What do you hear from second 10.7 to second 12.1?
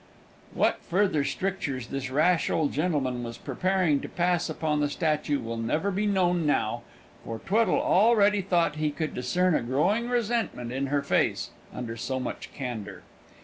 in her face, under